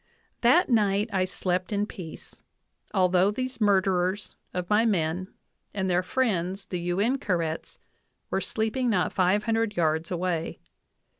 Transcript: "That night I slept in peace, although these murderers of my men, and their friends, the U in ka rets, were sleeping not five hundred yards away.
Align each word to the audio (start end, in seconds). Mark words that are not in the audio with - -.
"That 0.41 0.67
night 0.67 1.11
I 1.13 1.25
slept 1.25 1.71
in 1.71 1.85
peace, 1.85 2.35
although 2.91 3.29
these 3.29 3.61
murderers 3.61 4.35
of 4.51 4.67
my 4.67 4.83
men, 4.83 5.27
and 5.75 5.91
their 5.91 6.01
friends, 6.01 6.65
the 6.65 6.79
U 6.79 6.99
in 6.99 7.19
ka 7.19 7.33
rets, 7.33 7.77
were 8.31 8.41
sleeping 8.41 8.89
not 8.89 9.13
five 9.13 9.43
hundred 9.43 9.77
yards 9.77 10.09
away. 10.09 10.57